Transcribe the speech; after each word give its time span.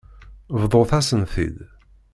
Bḍut-asen-t-id. 0.61 1.57